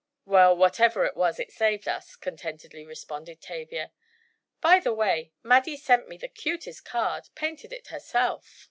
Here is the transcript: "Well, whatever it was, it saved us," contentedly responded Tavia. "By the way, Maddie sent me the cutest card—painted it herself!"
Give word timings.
"Well, 0.25 0.57
whatever 0.57 1.05
it 1.05 1.15
was, 1.15 1.39
it 1.39 1.51
saved 1.51 1.87
us," 1.87 2.15
contentedly 2.15 2.83
responded 2.87 3.39
Tavia. 3.39 3.91
"By 4.59 4.79
the 4.79 4.93
way, 4.95 5.31
Maddie 5.43 5.77
sent 5.77 6.07
me 6.09 6.17
the 6.17 6.27
cutest 6.27 6.83
card—painted 6.85 7.71
it 7.71 7.89
herself!" 7.89 8.59